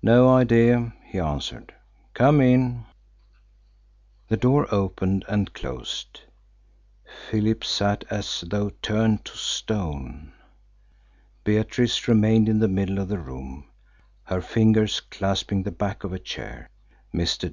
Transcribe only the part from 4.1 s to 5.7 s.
The door opened and